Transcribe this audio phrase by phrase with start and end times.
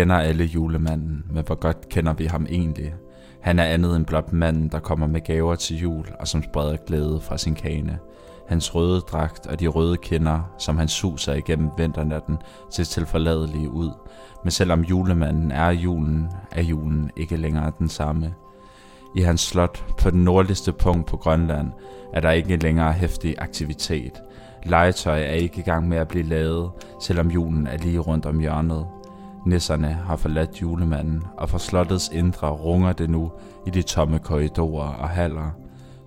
[0.00, 2.94] kender alle julemanden, men hvor godt kender vi ham egentlig?
[3.40, 6.76] Han er andet end blot manden, der kommer med gaver til jul, og som spreder
[6.86, 7.98] glæde fra sin kane.
[8.48, 12.38] Hans røde dragt og de røde kinder, som han suser igennem vinternatten,
[12.72, 13.90] til tilforladelige ud.
[14.44, 18.34] Men selvom julemanden er julen, er julen ikke længere den samme.
[19.16, 21.72] I hans slot på den nordligste punkt på Grønland
[22.12, 24.22] er der ikke længere hæftig aktivitet.
[24.66, 26.70] Legetøj er ikke i gang med at blive lavet,
[27.00, 28.86] selvom julen er lige rundt om hjørnet.
[29.46, 33.32] Nisserne har forladt julemanden, og fra slottets indre runger det nu
[33.66, 35.50] i de tomme korridorer og haller.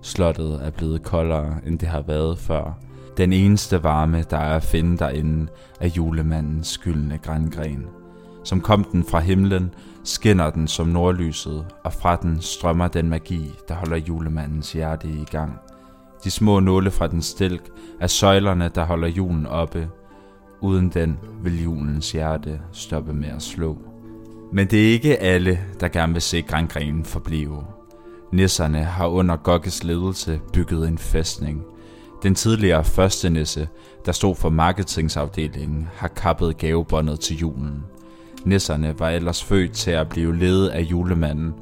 [0.02, 2.78] Slottet er blevet koldere, end det har været før.
[3.16, 5.46] Den eneste varme, der er at finde derinde,
[5.80, 7.86] er julemandens skyldne grængren.
[8.44, 13.50] Som kom den fra himlen, skinner den som nordlyset, og fra den strømmer den magi,
[13.68, 15.58] der holder julemandens hjerte i gang.
[16.24, 19.90] De små nåle fra den stilk er søjlerne, der holder julen oppe.
[20.64, 23.78] Uden den vil julens hjerte stoppe med at slå.
[24.52, 27.64] Men det er ikke alle, der gerne vil se grængrenen forblive.
[28.32, 31.62] Nisserne har under Gokkes ledelse bygget en fæstning.
[32.22, 33.68] Den tidligere første nisse,
[34.06, 37.84] der stod for marketingsafdelingen, har kappet gavebåndet til julen.
[38.44, 41.54] Nisserne var ellers født til at blive ledet af julemanden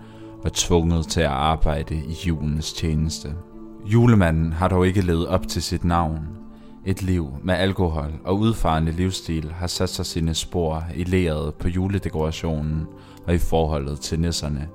[0.45, 3.35] og tvunget til at arbejde i julens tjeneste.
[3.87, 6.42] Julemanden har dog ikke levet op til sit navn.
[6.85, 11.69] Et liv med alkohol og udfarende livsstil har sat sig sine spor i leret på
[11.69, 12.87] juledekorationen
[13.27, 14.69] og i forholdet til nisserne.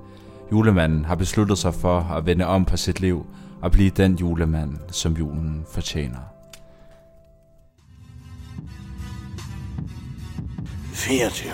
[0.52, 3.26] Julemanden har besluttet sig for at vende om på sit liv
[3.62, 6.18] og blive den julemand, som julen fortjener.
[10.92, 11.52] 24,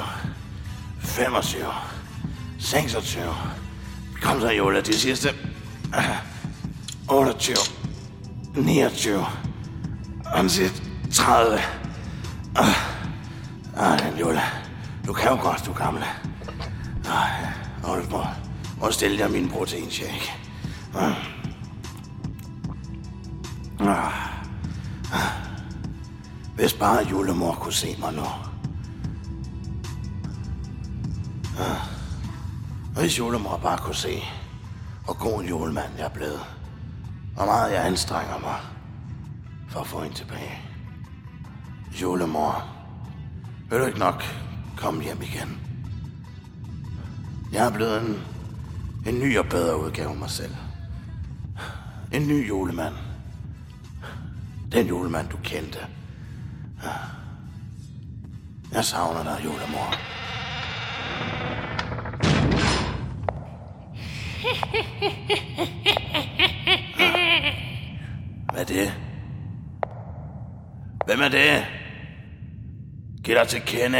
[0.99, 1.65] 25,
[2.59, 3.25] 26.
[4.23, 5.29] Kom så, Jola, de sidste.
[7.11, 7.57] 28,
[8.57, 9.25] 29,
[10.25, 11.59] og den sidste 30.
[13.77, 14.43] Ej, Jola,
[15.07, 16.05] du kan jo godt, du gamle.
[17.09, 17.29] Ah,
[17.83, 18.23] hold på.
[18.81, 20.33] Må stille dig min proteinshake.
[20.95, 21.13] Ah.
[23.81, 24.13] Ah.
[25.13, 25.33] Ah.
[26.55, 28.25] Hvis bare julemor kunne se mig nu.
[31.61, 31.77] Ah.
[32.95, 34.23] Hvis julemor bare kunne se,
[35.05, 36.41] hvor god en julemand jeg er blevet.
[37.35, 38.61] Hvor meget jeg anstrenger mig
[39.75, 40.59] for at få hende tilbage.
[42.03, 42.65] Julemor,
[43.71, 44.25] vil du ikke nok
[44.77, 45.61] komme hjem igen?
[47.53, 48.23] Jeg er blevet en,
[49.07, 50.55] en ny og bedre udgave af mig selv.
[52.13, 52.95] En ny julemand.
[54.73, 55.79] Den julemand, du kendte.
[58.73, 59.95] Jeg savner dig, julemor.
[68.53, 68.93] Hvad er det?
[71.07, 71.67] Hvem er det?
[73.25, 73.99] Giv dig til kende.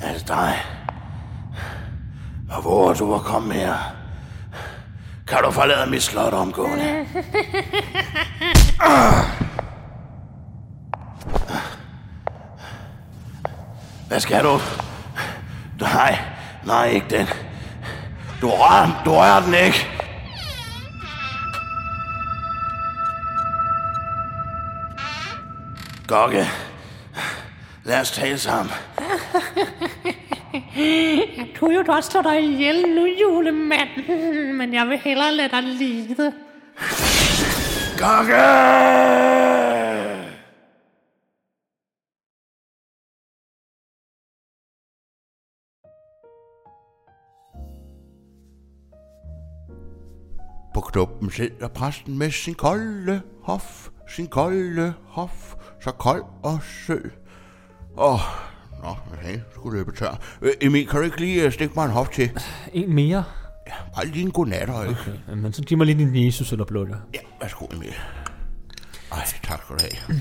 [0.00, 0.54] er det dig?
[2.50, 3.74] Og hvor du at komme her?
[5.28, 7.06] Kan du forlade mit slot omgående?
[14.08, 14.58] Hvad skal du?
[15.80, 16.18] Nej,
[16.64, 17.26] nej, ikke den.
[18.40, 19.95] Du rører, du rører den ikke.
[26.08, 26.46] Gokke,
[27.84, 28.72] lad os tale sammen.
[30.76, 33.88] Jeg kunne jo godt slå dig ihjel nu, julemand.
[34.52, 36.32] Men jeg vil hellere lade dig lide.
[37.98, 38.42] Gokke!
[50.74, 57.10] På knoppen sidder præsten med sin kolde hof, sin kolde hof, så kold og sød.
[57.98, 58.20] Åh,
[58.82, 60.20] nå, okay, skulle løbe tør.
[60.42, 62.30] Øh, Emil, kan du ikke lige øh, stikke mig en hof til?
[62.72, 63.24] En mere?
[63.66, 65.00] Ja, bare lige en godnatter, ikke?
[65.00, 66.96] Okay, men så giv mig lige din Jesus eller blødder.
[67.14, 67.94] Ja, værsgo, Emil.
[69.12, 70.20] Ej, tak skal du have.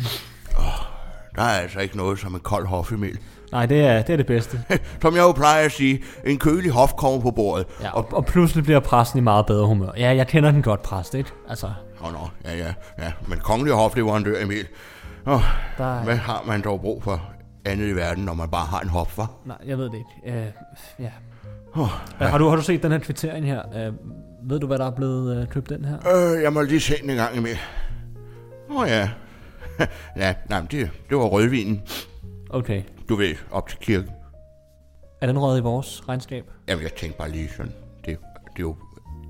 [1.36, 3.20] Der er altså ikke noget som en kold hof, Emil.
[3.52, 4.62] Nej, det er, det er det bedste.
[5.02, 7.66] Som jeg jo plejer at sige, en kølig hof kommer på bordet.
[7.82, 9.90] Ja, og, og pludselig bliver præsten i meget bedre humør.
[9.98, 11.30] Ja, jeg kender den godt, præst, ikke?
[11.50, 11.68] Altså,
[12.02, 13.12] oh, nå, ja, ja, ja.
[13.28, 14.68] Men kongelig hofleverandør, Emil.
[15.26, 15.42] Oh,
[15.78, 16.04] der er...
[16.04, 17.22] hvad har man dog brug for
[17.66, 19.26] andet i verden, når man bare har en hof, hva'?
[19.46, 20.38] Nej, jeg ved det ikke.
[20.38, 21.12] Uh, ja.
[21.76, 21.90] Oh,
[22.20, 22.26] ja.
[22.26, 23.62] Har, du, har du set den her kvittering her?
[23.66, 23.96] Uh,
[24.50, 25.98] ved du, hvad der er blevet uh, købt den her?
[26.34, 27.58] Øh, jeg må lige se den en gang, Emil.
[28.70, 29.10] Åh oh, ja.
[30.18, 31.82] ja, nej, det, det var rødvinen.
[32.50, 32.84] Okay.
[33.10, 34.10] Du ved, op til kirken.
[35.22, 36.46] Er den røget i vores regnskab?
[36.68, 37.72] Jamen, jeg tænkte bare lige sådan.
[38.06, 38.18] Det, det
[38.58, 38.76] er jo,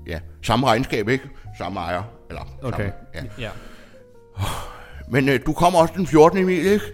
[0.06, 1.24] ja, samme regnskab, ikke?
[1.58, 2.02] Samme ejer.
[2.28, 2.90] Eller, Okay.
[3.14, 3.44] Samme, ja.
[3.44, 3.50] ja.
[5.08, 6.38] Men øh, du kommer også den 14.
[6.38, 6.84] Emil, ikke?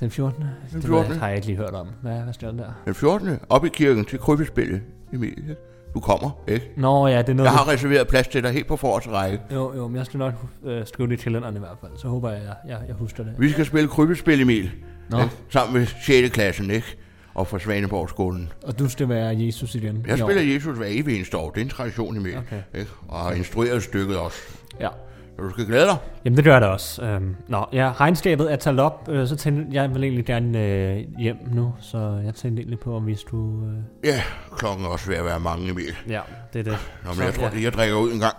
[0.00, 0.44] Den 14.
[0.72, 1.10] Den 14..
[1.10, 1.88] Det har jeg ikke lige hørt om.
[2.02, 2.72] Hvad, hvad står der?
[2.84, 3.38] Den 14.
[3.48, 4.82] op i kirken til krybespillet,
[5.12, 5.38] Emil.
[5.38, 5.56] Ikke?
[5.94, 6.70] Du kommer, ikke?
[6.76, 7.50] Nå ja, det er noget...
[7.50, 9.40] Jeg har reserveret plads til dig helt på forreste række.
[9.54, 10.34] Jo, jo, men jeg skal nok
[10.64, 11.92] øh, skrive det kalenderen i hvert fald.
[11.96, 13.34] Så håber jeg, jeg, jeg, jeg husker det.
[13.38, 14.70] Vi skal spille krybespil, Emil.
[15.10, 15.18] Nå.
[15.22, 15.30] Ikke?
[15.48, 16.30] Sammen med 6.
[16.34, 16.96] klassen, ikke?
[17.34, 18.52] Og fra Svaneborg-skolen.
[18.62, 20.04] Og du skal være Jesus igen.
[20.08, 20.26] Jeg i år.
[20.26, 21.50] spiller Jesus hver evig eneste år.
[21.50, 22.38] Det er en tradition, Emil.
[22.38, 22.62] Okay.
[22.74, 22.90] Ikke?
[23.08, 24.38] Og har instrueret stykket også.
[24.80, 24.88] Ja.
[25.38, 25.96] Du skal glæde dig.
[26.24, 27.02] Jamen, det gør jeg da også.
[27.04, 31.04] Øhm, nå, ja, regnskabet er talt op, øh, så tænkte jeg vil egentlig gerne øh,
[31.18, 33.62] hjem nu, så jeg tænkte egentlig på, om hvis du...
[33.64, 34.22] Øh, Ja,
[34.56, 35.96] klokken er også ved at være mange, Emil.
[36.08, 36.20] ja,
[36.52, 36.72] det er det.
[37.04, 38.36] Nå, men Så, jeg tror, ja, det jeg drikker ud en gang.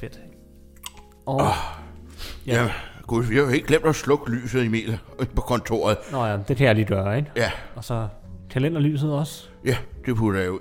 [0.00, 0.20] Fedt.
[1.26, 1.40] Og,
[2.46, 2.62] Ja.
[2.62, 2.70] ja.
[3.06, 4.98] Gud, jeg har helt glemt at slukke lyset, Emil,
[5.36, 5.96] på kontoret.
[6.12, 7.30] nå ja, det kan jeg lige gøre, ikke?
[7.36, 8.08] Ja, Og så
[8.50, 9.48] kalenderlyset også.
[9.64, 9.76] ja,
[10.06, 10.58] det putter jeg ud.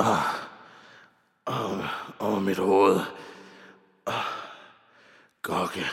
[0.00, 1.84] Ah,
[2.20, 3.00] åh, mit hoved.
[4.06, 4.14] Åh,
[5.42, 5.86] Gokke.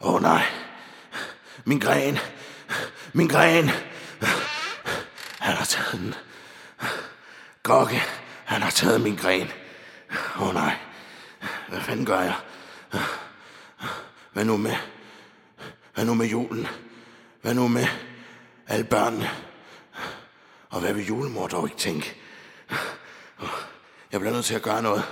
[0.00, 0.44] Åh, nej.
[1.64, 2.18] Min gren.
[3.12, 3.70] Min gren.
[5.38, 6.14] Han har taget den.
[7.62, 8.02] Gokke,
[8.44, 9.48] han har taget min gren.
[10.40, 10.76] Åh, nej.
[11.68, 12.34] Hvad fanden gør jeg?
[14.32, 14.76] Hvad nu med...
[15.94, 16.66] Hvad nu med julen?
[17.42, 17.86] Hvad nu med
[18.66, 19.30] alle børnene?
[20.70, 22.23] Og hvad vil julemor dog ikke tænke?
[24.14, 25.02] Jeg bliver nødt til at gøre noget.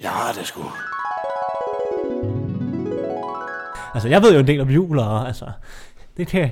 [0.00, 0.64] Jeg har det sgu.
[3.94, 5.46] Altså, jeg ved jo en del om jul, og altså,
[6.16, 6.50] det kan,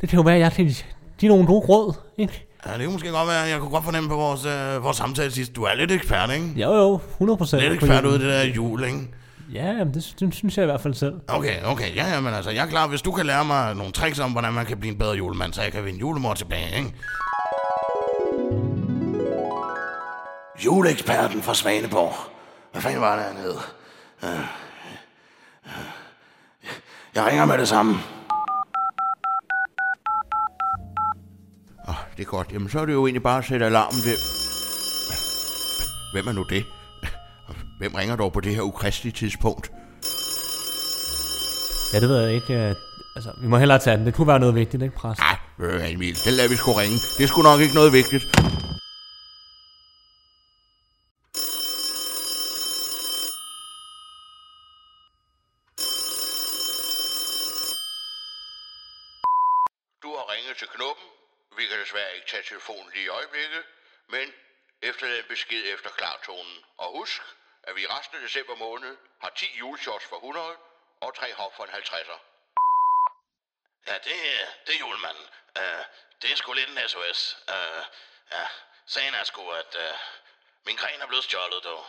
[0.00, 0.74] det kan jo være, at jeg kan
[1.18, 2.46] give nogle gode råd, ikke?
[2.66, 5.30] Ja, det kan måske godt være, jeg kunne godt fornemme på vores, øh, vores samtale
[5.30, 5.56] sidst.
[5.56, 6.46] Du er lidt ekspert, ikke?
[6.56, 7.62] Jo, jo, 100 procent.
[7.62, 8.98] Lidt ekspert ud i det der jul, ikke?
[9.52, 11.14] Ja, jamen, det, det, synes jeg i hvert fald selv.
[11.28, 13.92] Okay, okay, ja, ja, men altså, jeg er klar, hvis du kan lære mig nogle
[13.92, 16.76] tricks om, hvordan man kan blive en bedre julemand, så jeg kan vinde julemor tilbage,
[16.76, 16.94] ikke?
[20.64, 22.14] Juleeksperten fra Svaneborg.
[22.72, 23.54] Hvad fanden var det, han hed?
[24.24, 24.30] Øh,
[25.66, 25.84] øh,
[27.14, 27.92] Jeg ringer med det samme.
[31.88, 32.52] Oh, det er godt.
[32.52, 34.16] Jamen, så er det jo egentlig bare at sætte alarmen ved...
[36.12, 36.64] Hvem er nu det?
[37.78, 39.72] Hvem ringer dog på det her ukristelige tidspunkt?
[41.92, 42.54] Ja, det ved jeg ikke.
[42.68, 42.74] øh,
[43.16, 44.06] Altså, vi må hellere tage den.
[44.06, 45.20] Det kunne være noget vigtigt, ikke, præst?
[45.22, 46.96] Ah, du hvad, Emil, den lader vi sgu ringe.
[47.18, 48.24] Det er sgu nok ikke noget vigtigt.
[60.02, 61.08] Du har ringet til Knuppen.
[61.58, 63.64] Vi kan desværre ikke tage telefonen lige i øjeblikket,
[64.06, 64.34] men
[64.82, 66.64] efter den besked efter klartonen.
[66.76, 67.22] Og husk,
[67.62, 70.56] at vi resten af december måned har 10 juleshots for 100
[71.00, 72.18] og 3 hop for en 50'er.
[73.86, 74.14] Ja, det,
[74.66, 75.26] det er julemanden.
[75.58, 75.84] Uh,
[76.22, 77.38] det er sgu lidt en SOS.
[77.48, 77.84] Uh, øh,
[78.30, 78.48] ja,
[78.86, 79.98] sagen er sgu, at uh,
[80.64, 81.86] min gren er blevet stjålet, dog.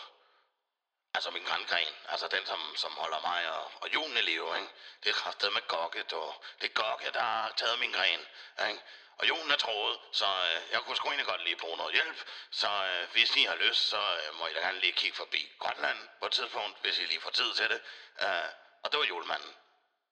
[1.14, 1.94] Altså min grangren.
[2.08, 4.70] Altså den, som, som holder mig og, og julen i live, ikke?
[5.04, 6.44] Det er kraftet med gokke, dog.
[6.62, 8.20] Det er gokke, der har taget min gren,
[8.68, 8.82] ikke?
[9.20, 12.18] Og Jon er troet, så øh, jeg kunne sgu egentlig godt lige bruge noget hjælp.
[12.52, 15.52] Så øh, hvis I har lyst, så øh, må I da gerne lige kigge forbi
[15.60, 17.82] Grønland på et tidspunkt, hvis I lige får tid til det.
[18.22, 18.50] Øh,
[18.84, 19.56] og det var julemanden.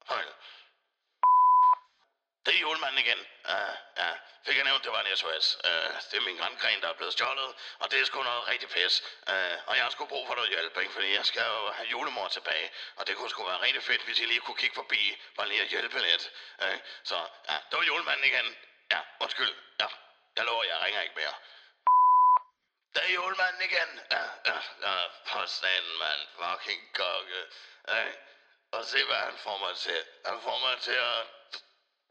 [0.08, 0.34] Farvel.
[2.48, 3.20] Det er julemanden igen.
[3.54, 4.12] Uh, ja,
[4.46, 5.58] fik jeg nævnt, det var en SOS.
[5.64, 8.48] Uh, øh, det er min grandgren, der er blevet stjålet, og det er sgu noget
[8.48, 9.04] rigtig pis.
[9.32, 10.94] Uh, og jeg har sgu brug for noget hjælp, ikke?
[10.94, 14.20] fordi jeg skal jo have julemor tilbage, og det kunne sgu være rigtig fedt, hvis
[14.20, 16.32] I lige kunne kigge forbi, bare lige at hjælpe lidt.
[16.64, 17.18] Uh, så
[17.50, 18.56] ja, det var julemanden igen.
[18.92, 19.56] Ja, undskyld.
[19.80, 19.88] Ja,
[20.36, 21.34] jeg lover, jeg ringer ikke mere.
[22.96, 24.02] Det er julemanden igen.
[24.12, 26.22] Ja, ja, ja, for satan, mand.
[26.40, 27.42] Fucking kokke.
[27.88, 28.06] Ja,
[28.72, 30.06] og se, hvad han får mig til.
[30.26, 31.28] Han får mig til at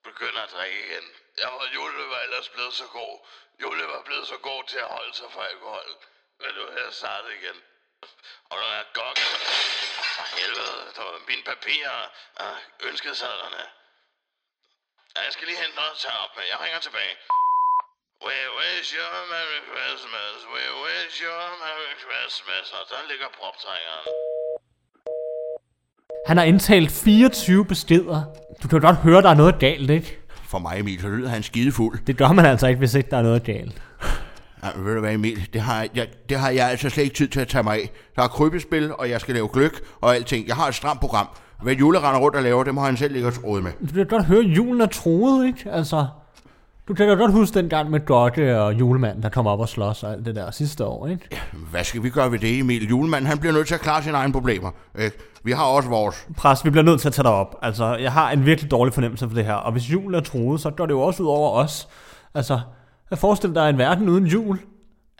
[0.05, 1.07] begynde at drikke igen.
[1.39, 3.27] Jeg var Jule var ellers blevet så god.
[3.63, 5.97] Jule var blevet så god til at holde sig fra alkohol.
[6.41, 7.63] Men nu er jeg startet igen.
[8.51, 9.21] Og når jeg gokke,
[10.17, 13.71] for helvede, der var mine papirer ah, og ønskesedlerne.
[15.17, 16.33] Ja, jeg skal lige hente noget til op.
[16.53, 17.15] Jeg ringer tilbage.
[18.27, 20.37] We wish you a Merry Christmas.
[20.55, 22.67] We wish you a Merry Christmas.
[22.79, 24.05] Og der ligger proptrækkeren.
[26.29, 28.19] Han har indtalt 24 beskeder.
[28.63, 30.19] Du kan jo godt høre, der er noget galt, ikke?
[30.53, 32.07] For mig, Emil, så lyder han skidefuld.
[32.07, 33.83] Det gør man altså ikke, hvis ikke der er noget galt.
[34.63, 35.49] Ja, ved du hvad, Emil?
[35.53, 37.91] Det har, jeg, det har jeg altså slet ikke tid til at tage mig af.
[38.17, 40.47] Der er krybespil, og jeg skal lave gløk og alting.
[40.47, 41.29] Jeg har et stramt program.
[41.63, 43.73] Hvad Jule render rundt og laver, det må han selv og tråde med.
[43.89, 45.71] Du kan godt høre, at julen er troet, ikke?
[45.71, 46.07] Altså,
[46.89, 49.69] du kan da godt huske den gang med Gokke og julemanden, der kom op og
[49.69, 51.41] slås og alt det der sidste år, ikke?
[51.71, 52.89] Hvad skal vi gøre ved det, Emil?
[52.89, 54.71] Julemanden, han bliver nødt til at klare sine egne problemer.
[54.99, 55.17] Ikke?
[55.45, 56.27] Vi har også vores.
[56.37, 57.55] Præst, vi bliver nødt til at tage dig op.
[57.63, 59.55] Altså, jeg har en virkelig dårlig fornemmelse for det her.
[59.55, 61.89] Og hvis julen er troet, så går det jo også ud over os.
[62.35, 62.61] Altså,
[63.11, 64.59] Jeg forestiller dig en verden uden jul.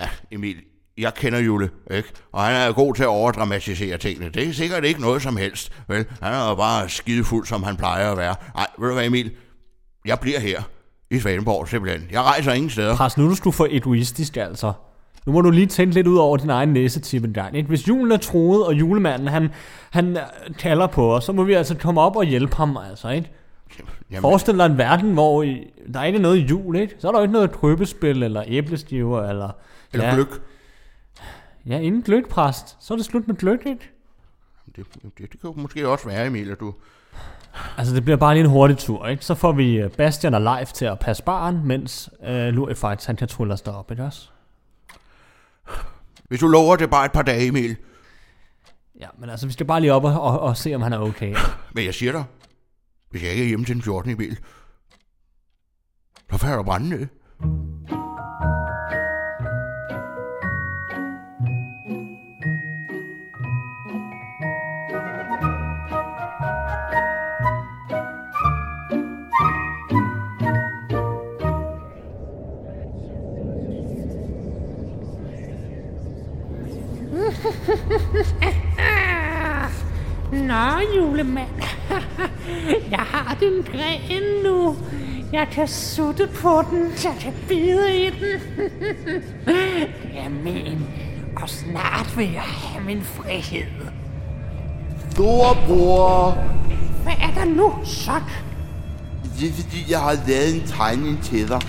[0.01, 0.57] Ja, Emil,
[0.99, 2.09] jeg kender Jule, ikke?
[2.33, 4.29] Og han er god til at overdramatisere tingene.
[4.29, 6.05] Det er sikkert ikke noget som helst, vel?
[6.23, 8.35] Han er jo bare skidefuld, som han plejer at være.
[8.55, 9.31] Nej, ved du hvad, Emil?
[10.05, 10.63] Jeg bliver her
[11.11, 12.09] i Svaneborg, simpelthen.
[12.13, 12.97] Jeg rejser ingen steder.
[12.97, 14.73] Pres, nu er du for egoistisk, altså.
[15.27, 17.57] Nu må du lige tænke lidt ud over din egen næsetip en gang.
[17.57, 17.69] Ikke?
[17.69, 19.49] Hvis julen er troet, og julemanden han,
[19.91, 20.23] han øh,
[20.59, 23.09] kalder på os, så må vi altså komme op og hjælpe ham, altså.
[23.09, 23.31] Ikke?
[24.11, 26.95] Jamen, Forestil dig en verden, hvor I, der ikke er noget jul, ikke?
[26.99, 29.51] Så er der jo ikke noget krøbespil, eller æblestiver, eller...
[29.93, 30.41] eller ja, gløk.
[31.67, 33.91] Ja, inden gløgpræst, så er det slut med ikke?
[34.77, 36.75] Det, det, det kan jo måske også være, Emil, at du...
[37.77, 39.25] Altså, det bliver bare lige en hurtig tur, ikke?
[39.25, 43.17] Så får vi øh, Bastian og Leif til at passe barn, mens øh, Lurifights, han
[43.17, 44.29] kan trylle os derop, ikke også?
[46.29, 47.77] Hvis du lover det bare et par dage, Emil.
[49.01, 50.99] Ja, men altså, vi skal bare lige op og, og, og se, om han er
[50.99, 51.35] okay.
[51.73, 52.25] Men jeg siger dig,
[53.11, 54.11] hvis jeg ikke er hjemme til den 14.
[54.11, 54.39] Emil,
[56.31, 57.07] så falder der brænde ned.
[80.49, 81.49] Nå, julemand.
[82.91, 84.77] Jeg har din gren nu.
[85.33, 88.41] Jeg kan sutte på den, jeg kan bide i den.
[89.47, 90.87] Det er min,
[91.37, 93.67] og snart vil jeg have min frihed.
[95.11, 96.31] Storebror,
[97.03, 98.13] Hvad er der nu, så?
[99.41, 101.61] det er fordi, jeg har lavet en tegning til dig.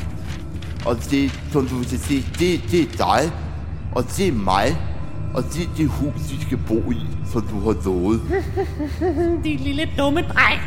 [0.85, 3.31] Og det, som du kan se, det, det er dig,
[3.95, 4.77] og det er mig,
[5.37, 8.21] og det er det hus, vi skal bo i, som du har lovet.
[9.43, 10.61] Din lille dumme dreng.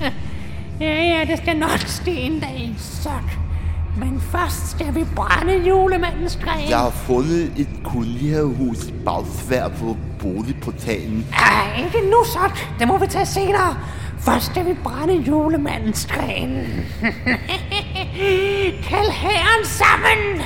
[0.80, 3.38] ja, ja, det skal nok ske en dag, sok.
[3.96, 6.70] Men først skal vi brænde julemandens gren.
[6.70, 11.26] Jeg har fundet et kolonihavehus i Bagsvær på boligportalen.
[11.32, 12.78] Ej, ikke nu, sok.
[12.78, 13.76] Det må vi tage senere.
[14.18, 16.66] Først skal vi brænde julemandens gren.
[18.88, 20.42] Kald herren sammen!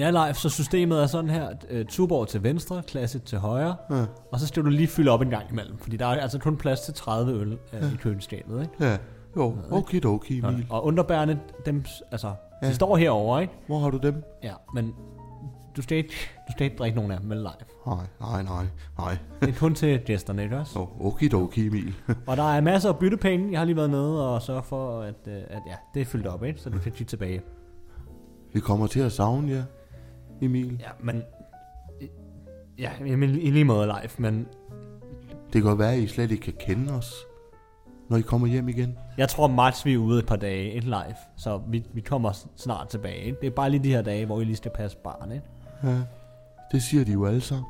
[0.00, 1.48] Ja, Leif, så systemet er sådan her.
[1.74, 3.76] Uh, Tuborg til venstre, klasse til højre.
[3.90, 4.04] Ja.
[4.32, 5.78] Og så skal du lige fylde op en gang imellem.
[5.78, 8.84] Fordi der er altså kun plads til 30 øl uh, i køleskabet, ikke?
[8.84, 8.96] Ja,
[9.36, 10.66] jo, okay, okay, Emil.
[10.70, 12.68] Og underbærende, dem, altså, ja.
[12.68, 13.54] de står herovre, ikke?
[13.66, 14.24] Hvor har du dem?
[14.42, 14.94] Ja, men
[15.76, 16.14] du skal ikke,
[16.48, 17.68] du skal ikke drikke nogen af dem, vel Leif?
[17.86, 18.66] Nej, nej, nej,
[18.98, 19.18] nej.
[19.40, 20.78] Det er kun til gæsterne, ikke også?
[20.78, 21.94] Oh, okay, okay, Emil.
[22.26, 23.50] Og der er masser af byttepenge.
[23.50, 26.26] Jeg har lige været nede og sørge for, at, øh, at ja, det er fyldt
[26.26, 26.60] op, ikke?
[26.60, 27.40] Så du kan kigge tilbage.
[28.52, 29.62] Vi kommer til at savne jer,
[30.42, 30.76] Emil.
[30.80, 31.22] Ja, men...
[32.78, 34.46] Ja, men i lige måde live, men
[35.52, 37.14] Det kan godt være, at I slet ikke kan kende os,
[38.08, 38.98] når I kommer hjem igen.
[39.18, 41.16] jeg tror max vi er ude et par dage, ikke live.
[41.36, 43.38] Så vi, vi kommer snart tilbage, ikke?
[43.40, 45.44] Det er bare lige de her dage, hvor I lige skal passe barn, ikke?
[45.84, 45.98] Ja,
[46.72, 47.66] det siger de jo alle sammen.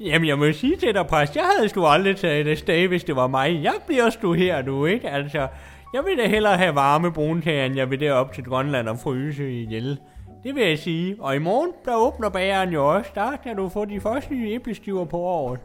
[0.00, 3.04] Jamen, jeg må sige til dig, præst, jeg havde sgu aldrig taget det sted, hvis
[3.04, 3.62] det var mig.
[3.62, 5.10] Jeg bliver sgu her nu, ikke?
[5.10, 5.48] Altså,
[5.94, 9.52] jeg vil da hellere have varme brunkager, end jeg vil derop til Grønland og fryse
[9.52, 9.98] ihjel.
[10.44, 11.16] Det vil jeg sige.
[11.20, 13.10] Og i morgen, der åbner bageren jo også.
[13.14, 15.60] Der kan du få de første nye æblestiver på året.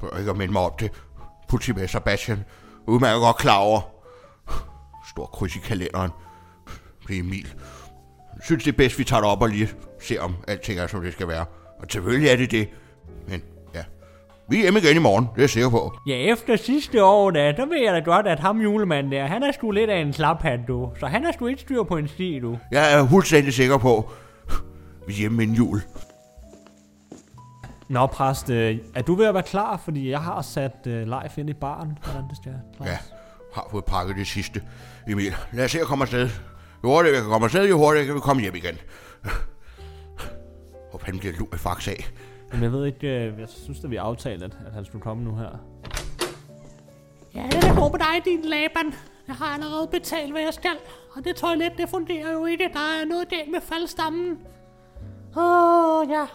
[0.00, 0.90] Prøv ikke at minde mig om det.
[1.48, 2.44] Politimester Bastian.
[2.86, 3.80] Udmærket godt klar over.
[5.10, 6.10] Stor kryds i kalenderen.
[7.08, 7.54] Det er Emil.
[8.44, 9.68] Synes, det er bedst, vi tager det op og lige
[10.00, 11.44] ser, om alting er, som det skal være.
[11.78, 12.68] Og selvfølgelig er det det.
[14.48, 15.92] Vi er hjemme igen i morgen, det er jeg sikker på.
[16.06, 19.42] Ja, efter sidste år, da, der ved jeg da godt, at ham julemanden der, han
[19.42, 20.90] er sgu lidt af en slaphat, du.
[21.00, 22.58] Så han er sgu ikke styr på en sti, du.
[22.70, 24.10] Jeg er fuldstændig sikker på,
[25.06, 25.82] vi er hjemme inden jul.
[27.88, 29.80] Nå, præst, øh, er du ved at være klar?
[29.84, 32.52] Fordi jeg har sat øh, live ind i baren, hvordan det skal.
[32.84, 32.98] Ja,
[33.54, 34.62] har fået pakket det sidste.
[35.08, 36.30] Emil, lad os se at komme afsted.
[36.84, 38.78] Jo hurtigere vi kan komme afsted, jo hurtigere kan vi komme hjem igen.
[40.90, 42.10] Hvor fanden bliver Louis Fax af?
[42.52, 45.24] Men jeg ved ikke, øh, jeg synes, at vi aftalte, at, at han skulle komme
[45.24, 45.50] nu her.
[47.34, 48.94] Ja, det er god på dig, din Laban.
[49.28, 50.76] Jeg har allerede betalt, hvad jeg skal.
[51.16, 52.70] Og det toilet, det fungerer jo ikke.
[52.72, 54.38] Der er noget galt med faldstammen.
[55.36, 55.42] Åh,
[56.00, 56.26] oh, ja.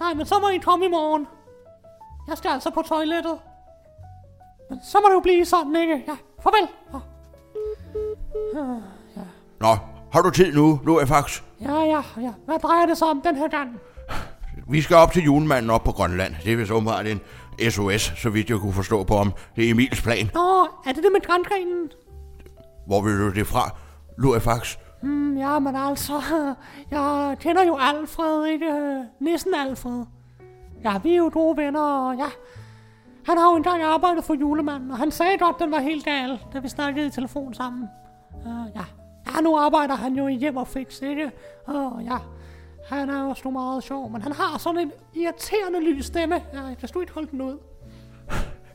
[0.00, 1.26] Nej, men så må I komme i morgen.
[2.28, 3.38] Jeg skal altså på toilettet.
[4.70, 6.04] Men så må det jo blive sådan, ikke?
[6.08, 6.68] Ja, farvel.
[8.54, 9.24] Ja,
[9.60, 9.76] Nå,
[10.12, 11.42] har du tid nu, Louis Fax?
[11.60, 12.02] ja, ja.
[12.20, 12.32] ja.
[12.44, 13.80] Hvad drejer det sig om den her gang?
[14.68, 16.34] Vi skal op til julemanden op på Grønland.
[16.44, 17.20] Det er vist åbenbart en
[17.70, 20.30] SOS, så vidt jeg kunne forstå på om det er Emils plan.
[20.34, 21.90] Nå, er det det med grængrenen?
[22.86, 23.76] Hvor vil du det fra,
[24.18, 24.76] Louis Fax?
[25.02, 26.22] Mm, ja, men altså,
[26.90, 29.04] jeg kender jo Alfred, ikke?
[29.20, 30.04] Næsten Alfred.
[30.84, 32.28] Ja, vi er jo gode venner, og ja,
[33.26, 36.40] han har jo engang arbejdet for julemanden, og han sagde godt, den var helt gal,
[36.52, 37.88] da vi snakkede i telefon sammen.
[38.46, 38.81] Uh, ja.
[39.34, 41.30] Ja, nu arbejder han jo i hjem og fix, ikke?
[41.66, 42.16] Og ja,
[42.88, 46.34] han er også nu meget sjov, men han har sådan en irriterende lys stemme.
[46.34, 47.58] Ja, jeg kan ikke holde den ud.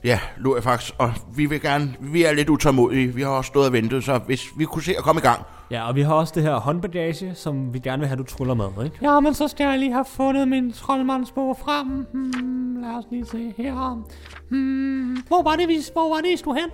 [0.03, 3.13] Ja, Lurifax, og vi vil gerne, vi er lidt utålmodige.
[3.13, 5.41] Vi har også stået og ventet, så hvis vi kunne se at komme i gang.
[5.71, 8.53] Ja, og vi har også det her håndbagage, som vi gerne vil have, du tryller
[8.53, 8.97] med, ikke?
[9.01, 11.87] Ja, men så skal jeg lige have fundet min troldmandsbog frem.
[12.13, 14.03] Hmm, lad os lige se her.
[14.49, 16.69] Hmm, hvor var det, vi, hvor var det, I skulle hen?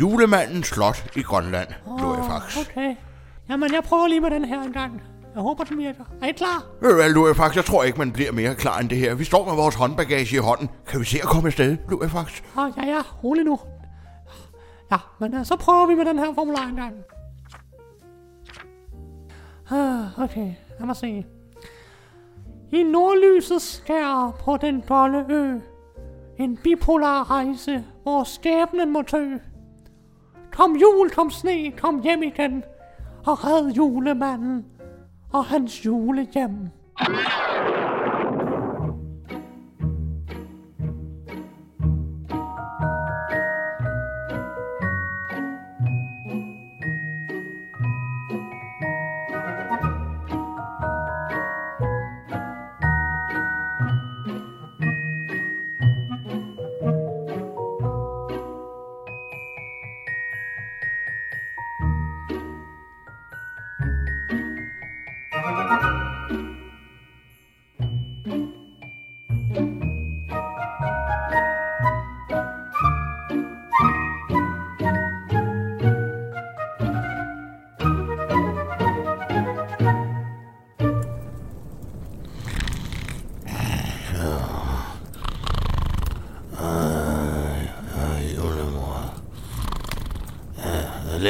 [0.00, 2.56] Julemandens slot i Grønland, Lurifax.
[2.56, 2.96] Okay.
[3.48, 5.02] Jamen, jeg prøver lige med den her en gang.
[5.34, 6.04] Jeg håber, den virker.
[6.22, 6.64] Er I klar?
[6.80, 9.14] Ved du hvad, Lurifax, jeg tror ikke, man bliver mere klar end det her.
[9.14, 10.70] Vi står med vores håndbagage i hånden.
[10.86, 12.42] Kan vi se at komme afsted, Lurifax?
[12.56, 13.58] Ah, ja, ja, rolig nu.
[14.92, 16.94] Ja, men uh, så prøver vi med den her formular en gang.
[19.70, 21.24] Ah, okay, lad mig se.
[22.72, 25.58] I nordlysets skær på den golde ø.
[26.38, 29.24] En bipolar rejse, hvor skæbnen må tø.
[30.56, 32.64] Kom jul, kom sne, kom hjem igen.
[33.26, 34.64] Og red julemanden
[35.32, 36.68] og hans julehjem.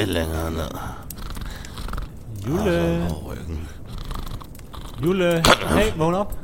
[0.06, 0.70] Lidt længere ned.
[2.48, 3.06] Jule.
[5.04, 6.34] Jule, hey, vågn op.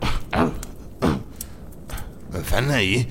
[2.30, 3.06] Hvad fanden er I?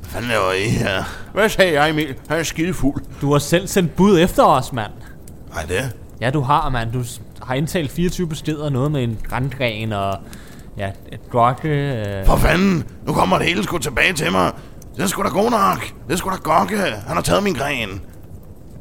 [0.00, 1.02] Hvad fanden laver I her?
[1.32, 2.14] Hvad sagde jeg, Emil?
[2.28, 3.02] Han er skide fuld.
[3.20, 4.92] Du har selv sendt bud efter os, mand.
[5.54, 5.92] Nej, det?
[6.20, 6.92] Ja, du har, mand.
[6.92, 7.04] Du
[7.42, 10.18] har indtalt 24 beskeder, noget med en grandgren og
[10.76, 11.68] ja, et gokke.
[11.68, 12.26] Øh.
[12.26, 12.84] For fanden!
[13.06, 14.52] Nu kommer det hele sgu tilbage til mig.
[14.96, 15.92] Det er sgu da god nok.
[16.06, 16.78] Det er sgu da gokke.
[16.78, 18.00] Han har taget min gren.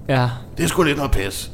[0.08, 1.52] Ja, Det er sgu lidt noget pis.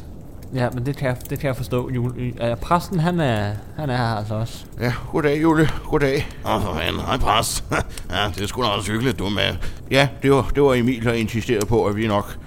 [0.54, 2.34] ja, men det kan jeg, det kan jeg forstå, Jule.
[2.40, 4.66] Ja, præsten, han er, han er her altså også.
[4.80, 5.70] Ja, goddag, Jule.
[5.90, 6.28] Goddag.
[6.46, 7.02] Åh, for fanden.
[7.02, 7.64] Hej, præst.
[8.12, 9.56] ja, det er sgu da også hyggeligt, du med.
[9.92, 12.38] Ja, det var, det var Emil, der insisterede på, at vi nok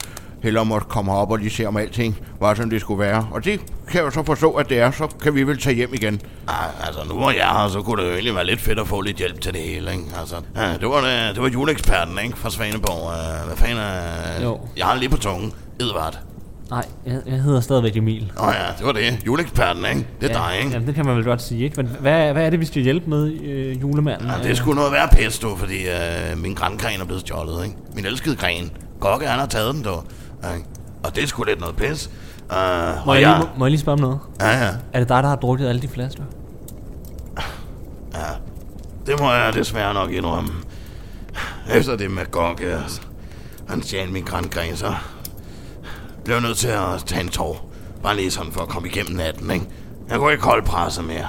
[0.43, 3.29] hellere måtte komme op og lige se, om alting var, som det skulle være.
[3.33, 4.91] Og det kan jeg jo så forstå, at det er.
[4.91, 6.21] Så kan vi vel tage hjem igen.
[6.49, 8.79] Ah, altså, nu hvor jeg er her, så kunne det jo egentlig være lidt fedt
[8.79, 10.05] at få lidt hjælp til det hele, ikke?
[10.21, 12.37] Altså, ja, det var, det, det var juleeksperten, ikke?
[12.37, 13.03] Fra Svaneborg.
[13.05, 14.43] Uh, hvad fanden er...
[14.43, 14.61] Jo.
[14.77, 15.53] Jeg har lige på tungen.
[15.81, 16.19] Edvard.
[16.71, 18.33] Nej, jeg, jeg hedder stadigvæk Emil.
[18.39, 19.27] Åh oh, ja, det var det.
[19.27, 20.07] Juleeksperten, ikke?
[20.21, 20.71] Det er ja, dig, ikke?
[20.73, 21.77] Jamen, det kan man vel godt sige, ikke?
[21.77, 24.29] Men hvad, hvad er det, vi skal hjælpe med, øh, julemanden?
[24.29, 27.65] Ja, det er sgu noget værd pis, du, fordi øh, min grangren er blevet stjålet,
[27.65, 27.77] ikke?
[27.95, 28.71] Min elskede gren.
[29.01, 29.91] Gokke, han har taget den, du.
[30.55, 30.69] Ikke?
[31.03, 32.11] Og det er sgu lidt noget pis.
[32.51, 32.57] Uh,
[33.07, 34.19] må, jeg jeg, lige, må, må jeg lige spørge om noget?
[34.41, 36.23] Ja, ja, Er det dig, der har drukket alle de flasker?
[38.15, 38.27] ja.
[39.07, 40.51] Det må jeg desværre nok indrømme.
[41.71, 42.23] Efter det med
[42.61, 43.01] altså,
[43.69, 44.95] han stjal min grangren, så
[46.25, 47.71] blev nødt til at tage en tår.
[48.03, 49.67] Bare lige sådan for at komme igennem natten, ikke?
[50.09, 51.29] Jeg kunne ikke holde presset mere.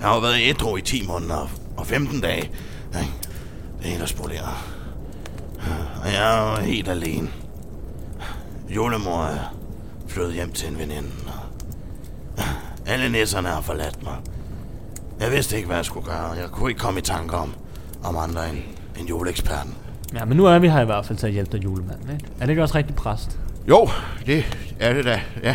[0.00, 2.42] Jeg har jo været ædru i 10 måneder og 15 dage.
[2.42, 3.12] Ikke?
[3.78, 4.48] Det er helt at spolere.
[6.04, 7.28] Og jeg er jo helt alene.
[8.68, 9.54] Julemor er
[10.08, 11.08] flyttet hjem til en veninde.
[11.26, 12.44] og
[12.92, 14.14] Alle nisserne har forladt mig.
[15.20, 16.30] Jeg vidste ikke, hvad jeg skulle gøre.
[16.30, 17.54] Jeg kunne ikke komme i tanke om,
[18.04, 18.58] om andre end,
[18.98, 19.74] end juleeksperten.
[20.14, 22.24] Ja, men nu er vi her i hvert fald til at hjælpe dig, julemanden, ikke?
[22.40, 23.38] Er det ikke også rigtig præst?
[23.68, 23.88] Jo,
[24.26, 24.44] det
[24.80, 25.54] er det da, ja.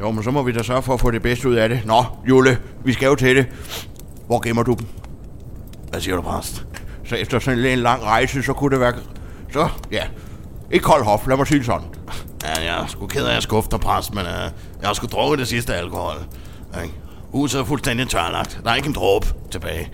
[0.00, 1.80] Jo, men så må vi da sørge for at få det bedste ud af det.
[1.86, 3.46] Nå, Jule, vi skal jo til det.
[4.26, 4.86] Hvor gemmer du dem?
[5.90, 6.66] Hvad siger du, præst?
[7.04, 8.92] Så efter sådan en lang rejse, så kunne det være...
[9.52, 10.02] Så, ja.
[10.70, 11.86] Ikke kold hof, lad mig sige det sådan.
[12.44, 14.32] Ja, jeg er sgu ked af at skuffe dig, præst, men uh,
[14.80, 16.16] jeg har sgu drukket det sidste alkohol.
[16.82, 16.94] Ikke?
[17.32, 18.60] Huset er fuldstændig tørlagt.
[18.64, 19.90] Der er ikke en dråbe tilbage.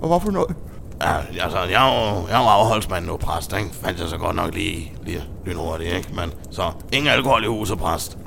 [0.00, 0.56] Og hvorfor noget?
[1.02, 3.70] Ja, altså, jeg er jo, jeg er jo afholdsmand nu, præst, ikke?
[3.72, 6.08] Fandt jeg så godt nok lige, lige lynhurtigt, ikke?
[6.14, 8.18] Men så, ingen alkohol i huset, præst.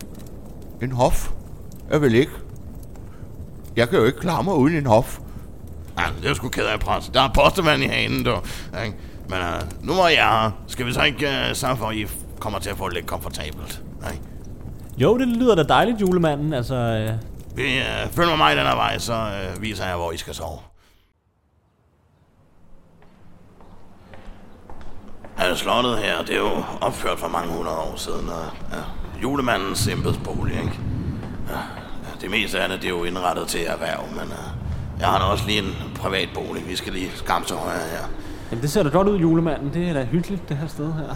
[0.82, 1.30] En hof?
[1.92, 2.32] Jeg vil ikke.
[3.76, 5.20] Jeg kan jo ikke klare mig uden en hof.
[6.00, 7.14] Ja, det er jeg sgu ked af, præst.
[7.14, 8.36] Der er postevand i hanen, du.
[8.84, 8.98] Ikke?
[9.30, 11.96] Men uh, nu hvor jeg er her, skal vi så ikke uh, sørge for, at
[11.96, 12.08] I
[12.42, 13.82] kommer til at få det lidt komfortabelt,
[14.14, 14.24] ikke?
[14.98, 16.54] Jo, det lyder da dejligt, julemanden.
[16.54, 17.14] Altså, øh,
[17.58, 20.34] Vi, øh, følg med mig den her vej, så øh, viser jeg, hvor I skal
[20.36, 20.60] sove.
[25.40, 28.82] Ja, slottet her, det er jo opført for mange hundrede år siden, og ja,
[29.22, 30.80] julemandens embedsbolig, ikke?
[31.50, 31.58] Ja,
[32.04, 34.46] ja, det meste af det, det er jo indrettet til erhverv, men uh,
[35.00, 36.68] jeg har da også lige en privat bolig.
[36.70, 38.08] Vi skal lige skamme til højre her.
[38.52, 39.74] jamen, det ser da godt ud, julemanden.
[39.74, 41.16] Det er da hyggeligt, det her sted her.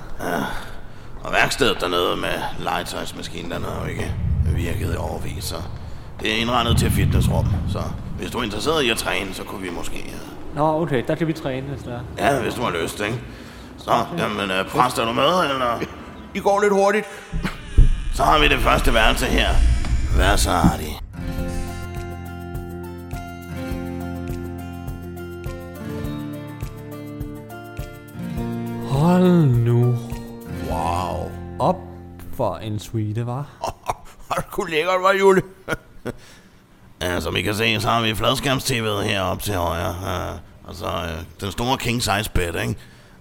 [1.25, 4.11] Og værkstedet dernede med legetøjsmaskinen, den har jo ikke
[4.55, 5.55] virket i overvis, så
[6.19, 7.47] det er indrettet til fitnessrum.
[7.69, 7.79] Så
[8.17, 10.13] hvis du er interesseret i at træne, så kunne vi måske...
[10.51, 12.33] Uh, Nå, okay, der kan vi træne, hvis der er.
[12.33, 13.21] ja, hvis du har lyst, ikke?
[13.77, 15.81] Så, jamen, uh, præst, er du med, eller?
[16.35, 17.05] I går lidt hurtigt.
[18.13, 19.49] Så har vi det første værelse her.
[20.17, 20.99] Vær så artig.
[28.89, 30.04] Hold nu
[31.59, 31.75] op
[32.33, 33.45] for en suite, var.
[34.31, 35.41] Har du kunne lækkert, var Jule?
[37.01, 39.89] Ja, som I kan se, så har vi fladskærms-tv'et heroppe til højre.
[39.89, 42.75] Uh, altså, uh, den store king size bed, ikke?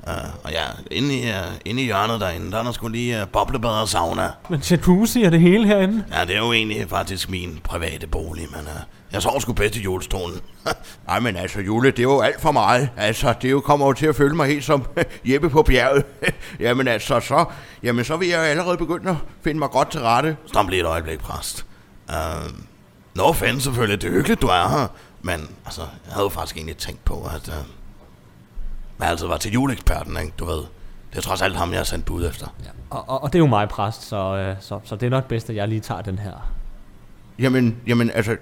[0.06, 3.22] Uh, og ja, inde i, uh, inde i hjørnet derinde, der er der sgu lige
[3.22, 4.30] uh, boblebad og sauna.
[4.48, 6.04] Men jacuzzi er det hele herinde.
[6.12, 8.80] Ja, det er jo egentlig faktisk min private bolig, men uh,
[9.12, 10.40] jeg sover sgu bedst i julestolen.
[11.06, 12.88] Nej, men altså, Jule, det er jo alt for meget.
[12.96, 14.86] Altså, det jo kommer jo til at føle mig helt som
[15.30, 16.04] Jeppe på bjerget.
[16.60, 17.44] jamen altså, så,
[17.82, 20.36] jamen, så vil jeg jo allerede begynde at finde mig godt til rette.
[20.46, 21.66] Stop lige et øjeblik, præst.
[22.08, 22.14] Uh,
[23.14, 24.86] Nå, fanden selvfølgelig, det er hyggeligt, du er her.
[25.22, 27.54] Men altså, jeg havde jo faktisk egentlig tænkt på, at uh,
[29.00, 30.32] jeg altid var til juleeksperten, ikke?
[30.38, 30.62] Du ved,
[31.10, 32.46] det er trods alt ham, jeg har sendt bud efter.
[32.64, 32.70] Ja.
[32.90, 35.24] Og, og, og det er jo mig, præst, så, øh, så, så det er nok
[35.24, 36.52] bedst, at jeg lige tager den her.
[37.38, 38.36] Jamen, jamen, altså,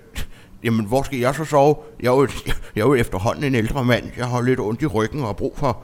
[0.65, 1.77] jamen, hvor skal jeg så sove?
[2.01, 2.29] Jeg er jo,
[2.77, 4.11] jeg er jo efterhånden en ældre mand.
[4.17, 5.83] Jeg har lidt ondt i ryggen og har brug for,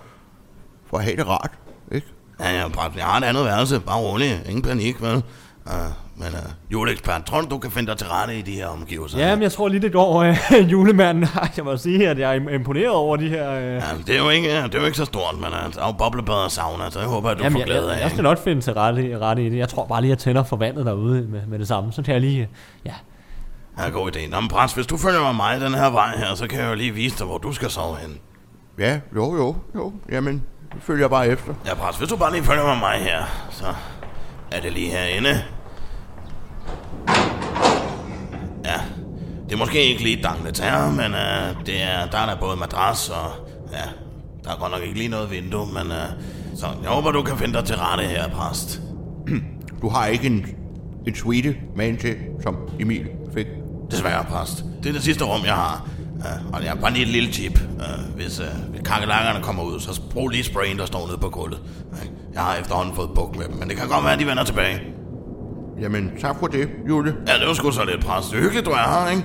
[0.87, 1.50] for at have det rart,
[1.92, 2.07] ikke?
[2.40, 5.22] Ja, ja, præst, jeg har et andet værelse, bare rolig, ingen panik, vel?
[5.66, 5.72] Uh,
[6.18, 9.18] men uh, juleekspert, tror du, du kan finde dig til rette i de her omgivelser?
[9.18, 10.37] Ja, men jeg tror lige, det går, øh,
[10.72, 11.24] julemanden.
[11.24, 13.50] Ej, Jeg må sige, at jeg er im- imponeret over de her...
[13.52, 13.62] Øh...
[13.64, 15.87] Ja, det er jo ikke, det er jo ikke så stort, men uh, der er
[15.87, 18.02] jo boblebad og sauna, så jeg håber, at du Jamen, får jeg, glæde jeg, af
[18.02, 19.59] jeg skal nok finde til rette, rette i det.
[19.59, 21.92] Jeg tror bare lige, at jeg tænder for vandet derude med, med det samme.
[21.92, 22.40] Så kan jeg lige...
[22.40, 22.46] øh,
[22.87, 22.92] Ja,
[23.78, 24.31] Ja, god idé.
[24.31, 26.68] Nå, men præst, hvis du følger med mig den her vej her, så kan jeg
[26.70, 28.18] jo lige vise dig, hvor du skal sove hen.
[28.78, 29.92] Ja, jo, jo, jo.
[30.11, 30.42] Jamen,
[30.81, 31.54] følger jeg bare efter.
[31.66, 33.64] Ja, præst, hvis du bare lige følger med mig her, så
[34.52, 35.42] er det lige herinde.
[38.68, 38.81] Ja,
[39.44, 43.09] det er måske ikke lige dangletær, men uh, det er, der er der både madras
[43.09, 43.31] og...
[43.72, 43.85] Ja,
[44.44, 45.87] der er godt nok ikke lige noget vindue, men...
[45.87, 46.22] Uh,
[46.57, 48.81] så jeg håber, du kan finde dig til rette her, præst.
[49.83, 50.46] Du har ikke en,
[51.07, 53.46] en suite med en til, som Emil fik.
[53.90, 54.64] Desværre, præst.
[54.83, 55.88] Det er det sidste rum, jeg har.
[56.14, 57.61] Uh, og jeg har bare lige et lille tip.
[57.74, 61.28] Uh, hvis, uh, hvis kakelakkerne kommer ud, så brug lige sprayen, der står nede på
[61.28, 61.61] gulvet.
[61.92, 61.98] Uh,
[62.35, 64.44] jeg har efterhånden fået buk med dem, men det kan godt være, at de vender
[64.44, 64.97] tilbage.
[65.81, 67.17] Jamen, tak for det, Jule.
[67.29, 68.31] Ja, det var sgu så lidt, præst.
[68.31, 69.25] Det er hyggeligt, du er her, ikke?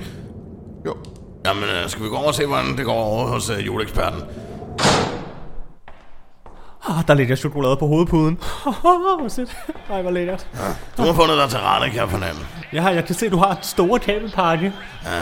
[0.85, 0.95] Jo.
[1.45, 4.21] Jamen, uh, skal vi gå over og se, hvordan det går over hos uh, juleeksperten?
[6.89, 8.39] oh, der ligger chokolade på hovedpuden.
[9.19, 9.57] Hvor sødt.
[9.89, 10.47] Ej, hvor lækkert.
[10.97, 12.41] Du har fundet dig til rette, kan jeg fornemme.
[12.73, 14.73] Ja, jeg kan se, at du har et store kabelpakke.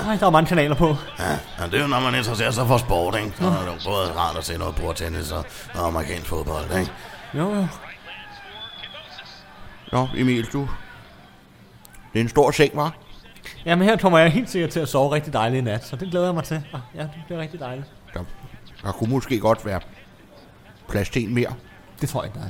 [0.08, 0.96] Ej, der er mange kanaler på.
[1.20, 3.32] Ja, ja, det er jo, når man interesserer sig for sport, ikke?
[3.40, 6.92] Så er det jo både rart at se noget bordtennis og noget amerikansk fodbold, ikke?
[7.34, 7.68] Jo, jo.
[9.92, 10.68] Nå, Emil, du...
[12.14, 12.96] Det er en stor seng, var?
[13.66, 16.12] Jamen her kommer jeg helt sikkert til at sove rigtig dejligt i nat, så det
[16.12, 16.64] glæder jeg mig til.
[16.96, 17.88] Ja, det bliver rigtig dejligt.
[18.14, 18.24] Der,
[18.84, 19.80] der kunne måske godt være
[20.90, 21.54] plads til en mere.
[22.02, 22.50] Det tror jeg ikke, der er.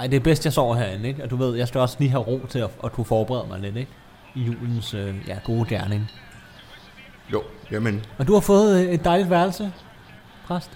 [0.00, 1.22] Ej, det er bedst, jeg sover herinde, ikke?
[1.22, 3.60] Og du ved, jeg skal også lige have ro til at, at kunne forberede mig
[3.60, 3.90] lidt, ikke?
[4.34, 6.10] I julens øh, ja, gode gerning.
[7.32, 9.72] Jo, jamen, Og du har fået øh, et dejligt værelse,
[10.46, 10.70] præst.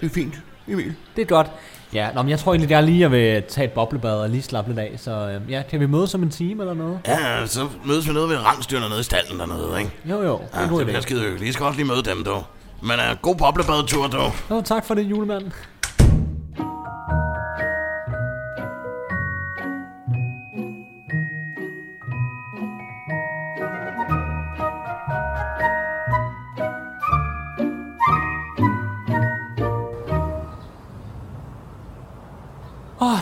[0.00, 0.34] det er fint,
[0.68, 0.94] Emil.
[1.16, 1.50] Det er godt.
[1.94, 4.70] Ja, nå, men jeg tror egentlig, jeg lige vil tage et boblebad og lige slappe
[4.70, 4.92] lidt af.
[4.96, 6.98] Så øh, ja, kan vi mødes om en time eller noget?
[7.06, 9.90] Ja, så mødes vi nede ved rangstyrene nede i stallen dernede, ikke?
[10.04, 10.38] Jo, jo.
[10.38, 11.48] Det er Ja, det bliver skide hyggeligt.
[11.48, 12.36] I skal også lige møde dem, du.
[12.82, 14.22] Men uh, god boblebadetur, du.
[14.50, 15.52] Nå, tak for det, julemand.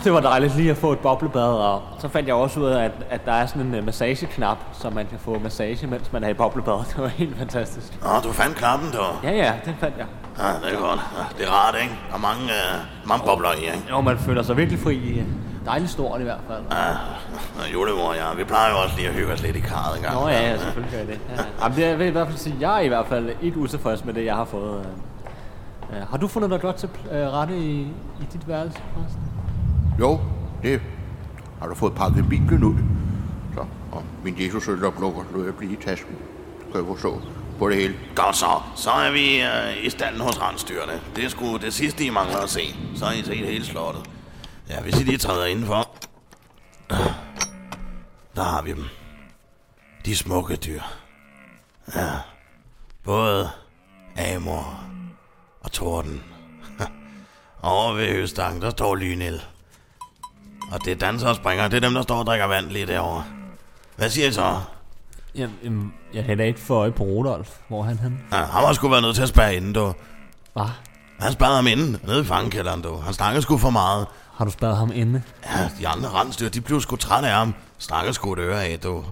[0.05, 2.83] Det var dejligt lige at få et boblebad, og så fandt jeg også ud af,
[2.83, 6.23] at, at der er sådan en uh, massageknap, så man kan få massage, mens man
[6.23, 6.73] er i boblebad.
[6.89, 8.03] Det var helt fantastisk.
[8.03, 8.97] Nå, du fandt knappen, du.
[9.23, 10.05] Ja, ja, den fandt jeg.
[10.39, 10.99] Ja, det er godt.
[11.17, 11.95] Ja, det er rart, ikke?
[12.09, 13.83] Der er mange, uh, mange bobler i, ikke?
[13.89, 15.23] Jo, man føler sig virkelig fri.
[15.65, 16.61] Dejligt stort i hvert fald.
[16.71, 16.87] Ja,
[17.73, 20.15] julemor jeg, vi plejer jo også lige at hygge os lidt i karret en gang.
[20.15, 21.19] Nå ja, ja, selvfølgelig gør jeg det.
[21.37, 21.43] Ja.
[21.63, 24.05] Jamen, det jeg vil i hvert fald sige, jeg er i hvert fald ikke utilfreds
[24.05, 24.79] med det, jeg har fået.
[24.79, 24.85] øh.
[25.97, 27.81] Ja, har du fundet dig godt til øh, rette i,
[28.21, 29.21] i dit værelse, forresten?
[29.99, 30.21] Jo,
[30.63, 30.81] det
[31.59, 32.75] har du fået pakket Bibelen ud.
[33.53, 36.15] Så, Og min Jesus øloplukker lod jeg blive i tasken.
[36.71, 37.21] Kan jeg forstå
[37.59, 37.95] på det hele.
[38.15, 38.61] Godt så.
[38.75, 41.01] Så er vi øh, i standen hos rensdyrene.
[41.15, 42.75] Det er sgu det sidste, I mangler at se.
[42.95, 44.09] Så har I set hele slottet.
[44.69, 45.87] Ja, hvis I lige træder indenfor.
[48.35, 48.85] Der har vi dem.
[50.05, 50.81] De smukke dyr.
[51.95, 52.09] Ja.
[53.03, 53.49] Både
[54.17, 54.79] Amor
[55.61, 56.23] og Torden.
[57.61, 59.41] Over ved Høstang, der står Lynel.
[60.71, 61.67] Og det er danser og springer.
[61.67, 63.23] Det er dem, der står og drikker vand lige derovre.
[63.95, 64.59] Hvad siger I så?
[65.35, 67.49] Jamen, jamen, jeg kan da ikke få øje på Rudolf.
[67.67, 68.17] Hvor er han henne?
[68.31, 69.93] Ja, han har sgu været nødt til at spærre inden, du.
[70.53, 70.65] Hvad?
[71.19, 72.95] Han sparede ham inden, nede i fangekælderen, du.
[72.95, 74.07] Han snakkede sgu for meget.
[74.33, 75.21] Har du spadet ham inde?
[75.45, 77.53] Ja, de andre rensdyr, de blev sgu trætte af ham.
[77.77, 79.03] Snakkede sgu et øre af, du.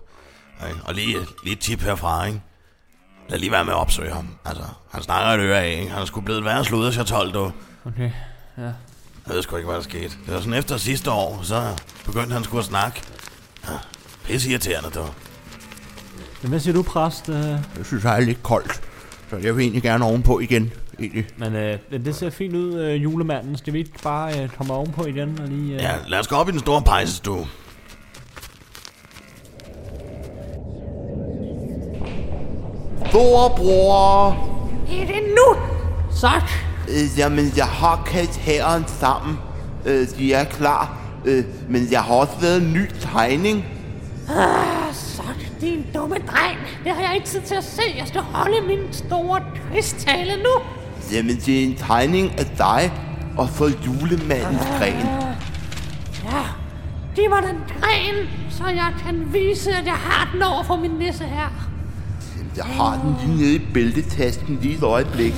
[0.85, 2.41] Og lige, lige et tip herfra, ikke?
[3.29, 4.27] Lad lige være med at opsøge ham.
[4.45, 5.91] Altså, han snakker et øre af, ikke?
[5.91, 7.51] Han er sgu blevet værre slået af 12, du.
[7.85, 8.11] Okay,
[8.57, 8.71] ja.
[9.27, 10.09] Jeg ved sgu ikke, hvad der skete.
[10.25, 13.01] Det var sådan efter sidste år, så begyndte han sgu at snakke.
[13.67, 13.73] Ja,
[14.25, 15.05] pisse irriterende, du.
[16.41, 17.29] Men hvad siger du, præst?
[17.29, 18.81] Øh, Jeg synes, jeg er lidt koldt.
[19.29, 20.73] Så jeg vil egentlig gerne ovenpå igen.
[20.99, 21.27] Egentlig.
[21.37, 23.57] men øh, det ser fint ud, øh, julemanden.
[23.57, 25.73] Skal vi ikke bare øh, komme ovenpå igen og lige...
[25.73, 25.81] Øh...
[25.81, 27.47] Ja, lad os gå op i den store pejsestue.
[33.09, 34.29] Storebror!
[34.89, 35.55] Er det nu?
[36.11, 36.29] Så.
[36.89, 39.37] Øh, jamen, jeg har kaldt hæren sammen.
[39.85, 40.97] Øh, de er klar.
[41.25, 43.65] Øh, men jeg har også lavet en ny tegning.
[44.29, 45.23] Ah, så
[45.61, 46.57] din dumme dreng.
[46.83, 47.81] Det har jeg ikke tid til at se.
[47.97, 49.41] Jeg skal holde min store
[49.71, 50.61] kristtale nu.
[51.11, 52.93] Jamen, det er en tegning af dig
[53.37, 55.07] og så julemandens gren.
[56.23, 56.43] Ja,
[57.15, 60.91] giv mig den gren, så jeg kan vise, at jeg har den over for min
[60.91, 61.69] nisse her.
[62.57, 65.33] Jeg har den lige nede i bæltetasken lige et øjeblik.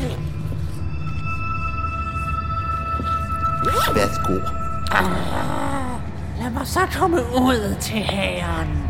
[3.66, 4.34] Værsgo.
[4.92, 6.00] Ah,
[6.40, 8.82] lad mig så komme ud til herren.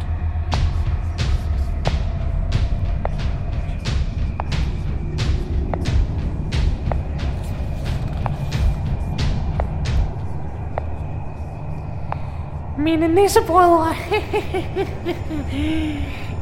[12.78, 13.96] Mine nissebrødre.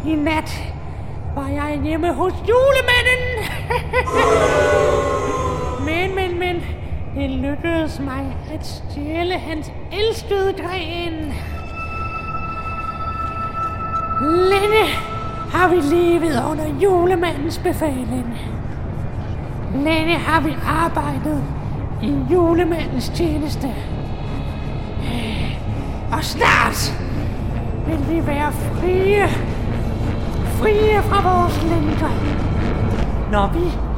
[0.12, 0.74] I nat
[1.36, 3.50] var jeg hjemme hos julemanden.
[5.86, 6.83] men, men, men.
[7.16, 11.34] Det lykkedes mig at stjæle hans elskede gren.
[14.22, 14.86] Længe
[15.52, 18.38] har vi levet under julemandens befaling.
[19.76, 21.44] Længe har vi arbejdet
[22.04, 23.68] i julemandens tjeneste.
[26.12, 27.00] Og snart
[27.88, 29.28] vil vi være frie.
[30.46, 32.10] Frie fra vores lænker.
[33.32, 33.93] Når vi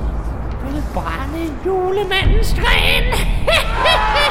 [0.95, 3.03] brænde julemandens gren.